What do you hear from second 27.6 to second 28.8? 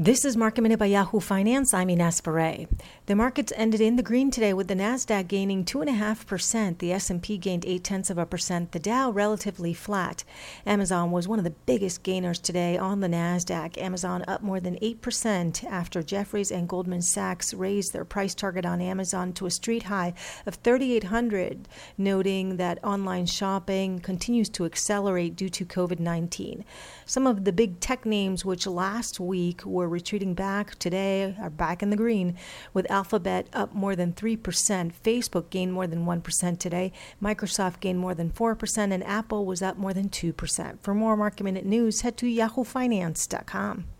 tech names, which